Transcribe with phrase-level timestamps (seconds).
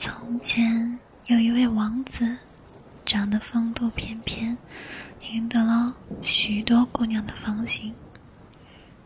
[0.00, 0.96] 从前
[1.26, 2.36] 有一位王子，
[3.04, 4.56] 长得风度翩翩，
[5.32, 5.92] 赢得了
[6.22, 7.92] 许多姑娘的芳心，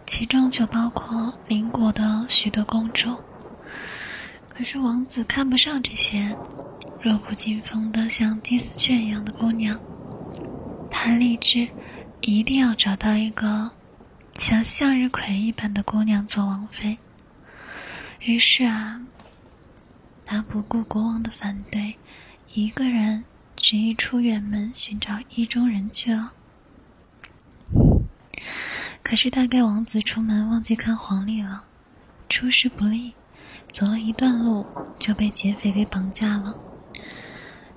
[0.07, 3.19] 其中就包括邻国的许多公主。
[4.51, 6.37] 可是王子看不上这些
[7.01, 9.81] 弱不禁风的像金丝雀一样的姑娘，
[10.91, 11.67] 他立志
[12.21, 13.71] 一定要找到一个
[14.39, 16.99] 像向日葵一般的姑娘做王妃。
[18.21, 19.01] 于是啊，
[20.35, 21.99] 他不顾国王的反对，
[22.55, 23.23] 一个人
[23.55, 26.33] 执意出远门寻找意中人去了。
[29.03, 31.65] 可是大概王子出门忘记看黄历了，
[32.31, 33.13] 出师不利，
[33.71, 34.65] 走了一段路
[34.99, 36.59] 就被劫匪给绑架了。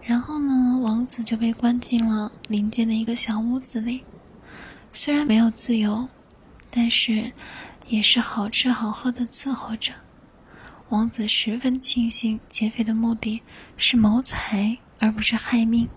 [0.01, 4.05] 然后呢，王子就被关进了林间的一个小屋子里，
[4.93, 6.07] 虽然没有自由，
[6.71, 7.34] 但是
[7.85, 9.91] 也是好吃好喝的伺候着。
[10.89, 13.41] 王子十分庆幸劫匪的目的
[13.76, 15.90] 是谋财，而不是害命。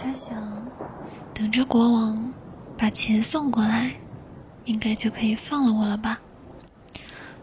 [0.00, 0.40] 他想，
[1.34, 2.32] 等着国王
[2.76, 3.90] 把钱送过来，
[4.66, 6.20] 应该就可以放了我了吧。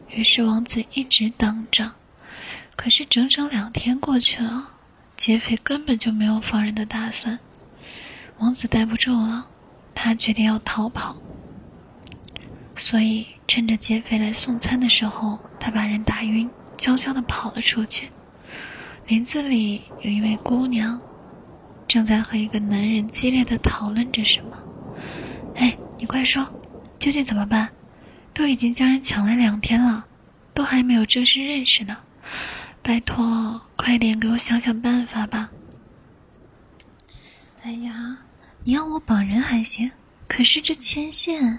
[0.10, 1.92] 于是王子一直等着，
[2.78, 4.66] 可是整整两天过去了，
[5.18, 7.38] 劫匪根本就没有放人的打算。
[8.38, 9.46] 王子待不住了，
[9.94, 11.18] 他决定要逃跑。
[12.76, 18.10] 所以，趁着劫匪来送餐的时候，他把人打晕，悄悄地跑了出去。
[19.08, 21.00] 林子里有一位姑娘，
[21.88, 24.58] 正在和一个男人激烈的讨论着什么。
[25.56, 26.46] 哎，你快说，
[27.00, 27.70] 究竟怎么办？
[28.34, 30.06] 都已经将人抢来两天了，
[30.54, 31.96] 都还没有正式认识呢。
[32.82, 35.50] 拜托，快点给我想想办法吧。
[37.64, 38.18] 哎呀，
[38.66, 39.90] 你要我绑人还行，
[40.28, 41.58] 可是这牵线……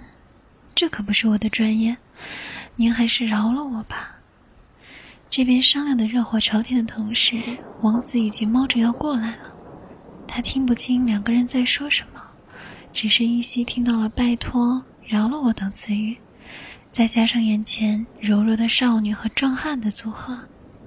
[0.77, 1.97] 这可不是我的专业，
[2.77, 4.15] 您还是饶了我吧。
[5.31, 7.43] 这边商量的热火朝天的同时，
[7.81, 9.55] 王子已经猫着腰过来了。
[10.29, 12.21] 他听不清两个人在说什么，
[12.92, 16.15] 只是依稀听到了“拜托”“饶了我”等词语，
[16.92, 20.39] 再加上眼前柔弱的少女和壮汉的组合，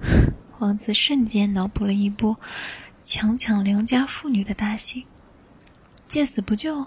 [0.60, 2.36] 王子瞬间脑补了一部
[3.02, 5.04] 强抢良家妇女的大戏。
[6.06, 6.86] 见死不救，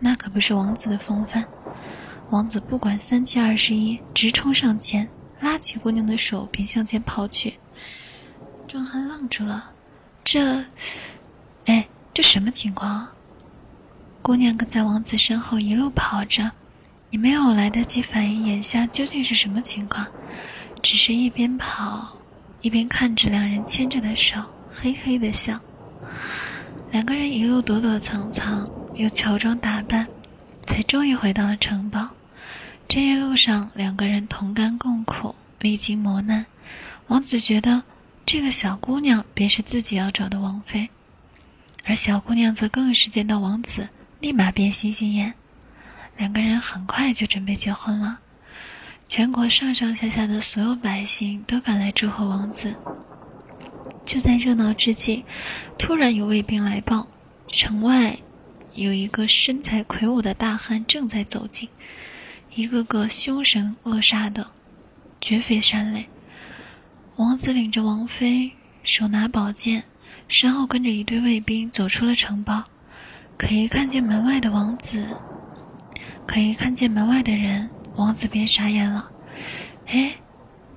[0.00, 1.46] 那可不是王子的风范。
[2.34, 5.08] 王子不管三七二十一，直冲上前，
[5.38, 7.54] 拉起姑娘的手便向前跑去。
[8.66, 9.70] 壮汉愣住了，
[10.24, 10.64] 这，
[11.66, 13.06] 哎，这什么情况？
[14.20, 16.50] 姑娘跟在王子身后一路跑着，
[17.10, 20.04] 也没有来得及反应眼下究竟是什么情况，
[20.82, 22.18] 只是一边跑，
[22.62, 25.56] 一边看着两人牵着的手，嘿嘿的笑。
[26.90, 30.04] 两个人一路躲躲藏藏，又乔装打扮。
[30.66, 32.08] 才终于回到了城堡。
[32.86, 36.46] 这一路上，两个人同甘共苦，历经磨难。
[37.08, 37.82] 王子觉得
[38.24, 40.88] 这个小姑娘便是自己要找的王妃，
[41.84, 43.88] 而小姑娘则更是见到王子
[44.20, 45.34] 立马变心心眼。
[46.16, 48.20] 两个人很快就准备结婚了。
[49.08, 52.74] 全国上上下下的所有百姓都赶来祝贺王子。
[54.04, 55.24] 就在热闹之际，
[55.78, 57.06] 突然有卫兵来报，
[57.48, 58.16] 城外。
[58.74, 61.68] 有一个身材魁梧的大汉正在走近，
[62.56, 64.46] 一个个凶神恶煞的，
[65.20, 66.08] 绝非善类。
[67.16, 68.52] 王子领着王妃，
[68.84, 69.82] 手拿宝剑，
[70.28, 72.62] 身后跟着一队卫兵走出了城堡。
[73.36, 75.04] 可一看见门外的王子，
[76.28, 79.10] 可一看见门外的人，王子便傻眼了。
[79.86, 80.14] 哎，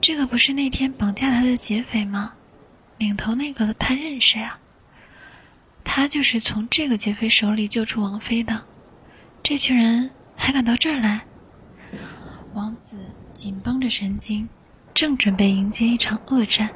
[0.02, 2.34] 这个不是那天绑架他的劫匪吗？
[2.98, 4.58] 领头那个他认识呀。
[5.84, 8.66] 他就是从这个劫匪手里救出王妃的，
[9.44, 11.22] 这群人还敢到这儿来？
[12.58, 12.98] 王子
[13.36, 14.50] 紧绷着神经，
[14.92, 16.68] 正准备迎接一场恶战，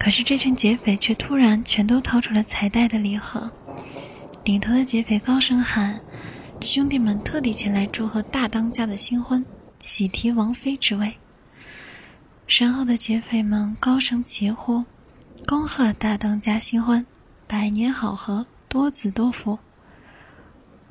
[0.00, 3.48] 可是这群劫匪却突然全都掏出了彩带的礼盒。
[4.42, 6.00] 领头的劫匪高声喊
[6.60, 9.46] ：“兄弟们特地前来祝贺大当家的新婚，
[9.80, 11.14] 喜提王妃之位。”
[12.48, 14.84] 身后的劫匪们高声齐呼
[15.46, 17.06] ：“恭贺大当家新婚！”
[17.46, 19.56] 百年好合，多子多福。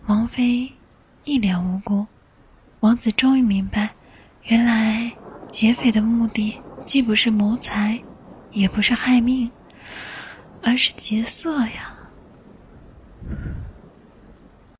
[0.05, 0.71] 王妃
[1.25, 2.07] 一脸无辜，
[2.79, 3.89] 王子终于明白，
[4.45, 5.11] 原来
[5.49, 7.99] 劫匪的目的既不是谋财，
[8.51, 9.49] 也不是害命，
[10.61, 11.94] 而是劫色呀。